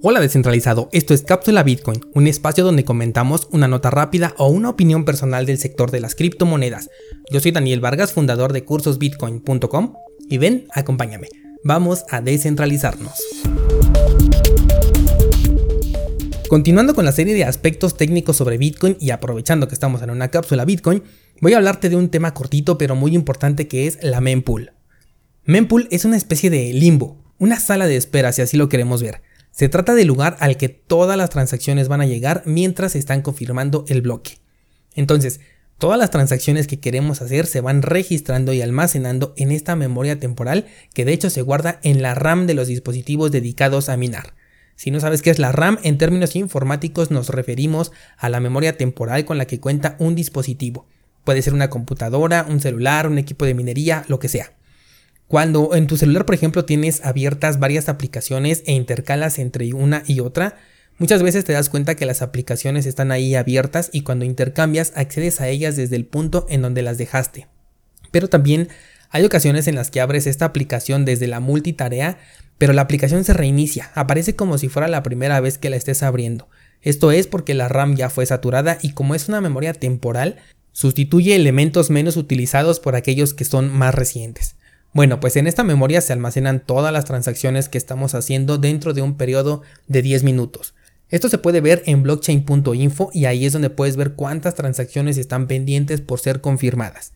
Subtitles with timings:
[0.00, 4.70] Hola descentralizado, esto es Cápsula Bitcoin, un espacio donde comentamos una nota rápida o una
[4.70, 6.88] opinión personal del sector de las criptomonedas.
[7.32, 9.94] Yo soy Daniel Vargas, fundador de cursosbitcoin.com
[10.28, 11.26] y ven, acompáñame,
[11.64, 13.14] vamos a descentralizarnos.
[16.48, 20.28] Continuando con la serie de aspectos técnicos sobre Bitcoin y aprovechando que estamos en una
[20.28, 21.02] cápsula Bitcoin,
[21.40, 24.70] voy a hablarte de un tema cortito pero muy importante que es la mempool.
[25.42, 29.26] Mempool es una especie de limbo, una sala de espera si así lo queremos ver
[29.58, 33.22] se trata del lugar al que todas las transacciones van a llegar mientras se están
[33.22, 34.38] confirmando el bloque.
[34.94, 35.40] Entonces,
[35.78, 40.66] todas las transacciones que queremos hacer se van registrando y almacenando en esta memoria temporal
[40.94, 44.34] que de hecho se guarda en la RAM de los dispositivos dedicados a minar.
[44.76, 48.76] Si no sabes qué es la RAM, en términos informáticos nos referimos a la memoria
[48.76, 50.86] temporal con la que cuenta un dispositivo.
[51.24, 54.52] Puede ser una computadora, un celular, un equipo de minería, lo que sea.
[55.28, 60.20] Cuando en tu celular, por ejemplo, tienes abiertas varias aplicaciones e intercalas entre una y
[60.20, 60.56] otra,
[60.96, 65.42] muchas veces te das cuenta que las aplicaciones están ahí abiertas y cuando intercambias accedes
[65.42, 67.46] a ellas desde el punto en donde las dejaste.
[68.10, 68.68] Pero también
[69.10, 72.18] hay ocasiones en las que abres esta aplicación desde la multitarea,
[72.56, 76.02] pero la aplicación se reinicia, aparece como si fuera la primera vez que la estés
[76.02, 76.48] abriendo.
[76.80, 80.36] Esto es porque la RAM ya fue saturada y como es una memoria temporal,
[80.72, 84.57] sustituye elementos menos utilizados por aquellos que son más recientes.
[84.98, 89.00] Bueno, pues en esta memoria se almacenan todas las transacciones que estamos haciendo dentro de
[89.00, 90.74] un periodo de 10 minutos.
[91.08, 95.46] Esto se puede ver en blockchain.info y ahí es donde puedes ver cuántas transacciones están
[95.46, 97.12] pendientes por ser confirmadas.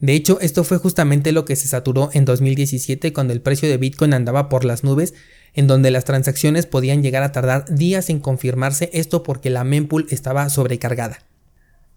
[0.00, 3.76] De hecho, esto fue justamente lo que se saturó en 2017 cuando el precio de
[3.76, 5.12] Bitcoin andaba por las nubes,
[5.52, 10.06] en donde las transacciones podían llegar a tardar días en confirmarse, esto porque la mempool
[10.08, 11.18] estaba sobrecargada.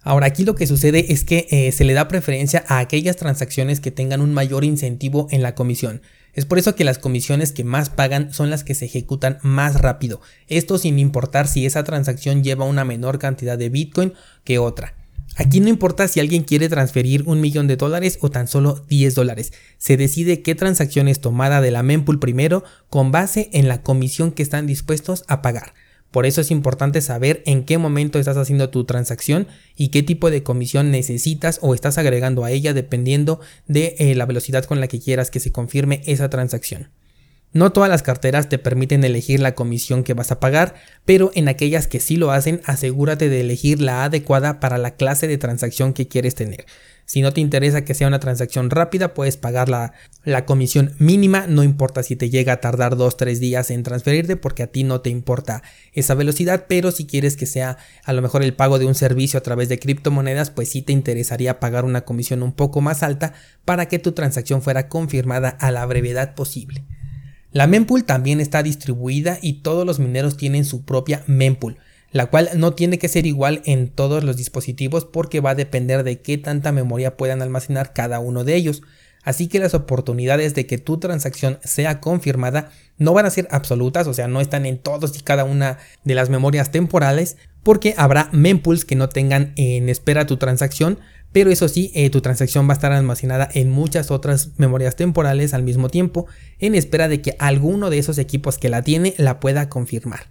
[0.03, 3.79] Ahora aquí lo que sucede es que eh, se le da preferencia a aquellas transacciones
[3.79, 6.01] que tengan un mayor incentivo en la comisión.
[6.33, 9.79] Es por eso que las comisiones que más pagan son las que se ejecutan más
[9.79, 10.19] rápido.
[10.47, 14.95] Esto sin importar si esa transacción lleva una menor cantidad de Bitcoin que otra.
[15.35, 19.15] Aquí no importa si alguien quiere transferir un millón de dólares o tan solo 10
[19.15, 19.53] dólares.
[19.77, 24.31] Se decide qué transacción es tomada de la mempool primero con base en la comisión
[24.31, 25.73] que están dispuestos a pagar.
[26.13, 30.29] Por eso es importante saber en qué momento estás haciendo tu transacción y qué tipo
[30.29, 34.87] de comisión necesitas o estás agregando a ella dependiendo de eh, la velocidad con la
[34.87, 36.89] que quieras que se confirme esa transacción.
[37.51, 41.47] No todas las carteras te permiten elegir la comisión que vas a pagar, pero en
[41.47, 45.93] aquellas que sí lo hacen, asegúrate de elegir la adecuada para la clase de transacción
[45.93, 46.67] que quieres tener.
[47.05, 49.93] Si no te interesa que sea una transacción rápida, puedes pagar la,
[50.45, 54.67] comisión mínima, no importa si te llega a tardar 2-3 días en transferirte porque a
[54.67, 58.53] ti no te importa esa velocidad, pero si quieres que sea a lo mejor el
[58.55, 62.41] pago de un servicio a través de criptomonedas, pues sí te interesaría pagar una comisión
[62.41, 63.33] un poco más alta
[63.65, 66.83] para que tu transacción fuera confirmada a la brevedad posible.
[67.51, 71.77] La mempool también está distribuida y todos los mineros tienen su propia mempool,
[72.13, 76.03] la cual no tiene que ser igual en todos los dispositivos porque va a depender
[76.03, 78.83] de qué tanta memoria puedan almacenar cada uno de ellos.
[79.23, 84.05] Así que las oportunidades de que tu transacción sea confirmada no van a ser absolutas,
[84.07, 88.29] o sea, no están en todos y cada una de las memorias temporales, porque habrá
[88.31, 90.99] mempools que no tengan en espera tu transacción,
[91.31, 95.53] pero eso sí, eh, tu transacción va a estar almacenada en muchas otras memorias temporales
[95.53, 96.27] al mismo tiempo,
[96.59, 100.27] en espera de que alguno de esos equipos que la tiene la pueda confirmar.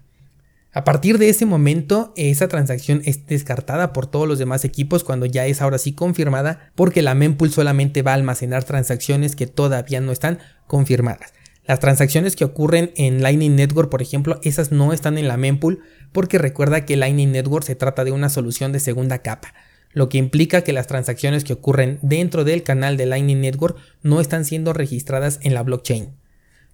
[0.75, 5.27] A partir de ese momento, esa transacción es descartada por todos los demás equipos cuando
[5.27, 10.00] ya es ahora sí confirmada, porque la mempool solamente va a almacenar transacciones que todavía
[10.00, 11.34] no están confirmadas.
[11.66, 15.81] Las transacciones que ocurren en Lightning Network, por ejemplo, esas no están en la mempool,
[16.10, 19.53] porque recuerda que Lightning Network se trata de una solución de segunda capa
[19.93, 24.21] lo que implica que las transacciones que ocurren dentro del canal de Lightning Network no
[24.21, 26.15] están siendo registradas en la blockchain.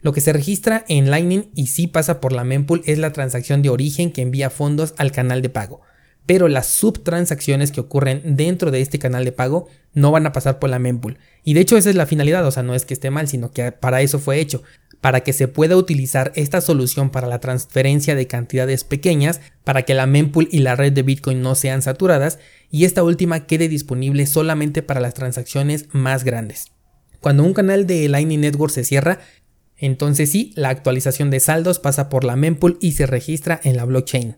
[0.00, 3.62] Lo que se registra en Lightning y sí pasa por la mempool es la transacción
[3.62, 5.80] de origen que envía fondos al canal de pago,
[6.24, 10.58] pero las subtransacciones que ocurren dentro de este canal de pago no van a pasar
[10.58, 11.18] por la mempool.
[11.42, 13.50] Y de hecho esa es la finalidad, o sea, no es que esté mal, sino
[13.50, 14.62] que para eso fue hecho,
[15.00, 19.94] para que se pueda utilizar esta solución para la transferencia de cantidades pequeñas, para que
[19.94, 22.38] la mempool y la red de Bitcoin no sean saturadas
[22.70, 26.66] y esta última quede disponible solamente para las transacciones más grandes.
[27.20, 29.20] Cuando un canal de Lightning Network se cierra,
[29.78, 33.84] entonces sí, la actualización de saldos pasa por la mempool y se registra en la
[33.84, 34.36] blockchain.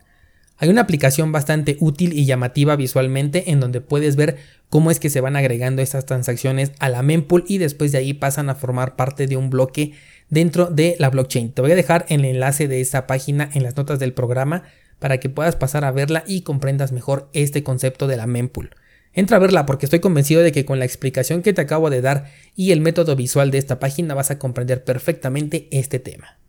[0.59, 4.37] Hay una aplicación bastante útil y llamativa visualmente en donde puedes ver
[4.69, 8.13] cómo es que se van agregando estas transacciones a la mempool y después de ahí
[8.13, 9.93] pasan a formar parte de un bloque
[10.29, 11.53] dentro de la blockchain.
[11.53, 14.65] Te voy a dejar el enlace de esa página en las notas del programa
[14.99, 18.71] para que puedas pasar a verla y comprendas mejor este concepto de la mempool.
[19.12, 22.01] Entra a verla porque estoy convencido de que con la explicación que te acabo de
[22.01, 26.40] dar y el método visual de esta página vas a comprender perfectamente este tema.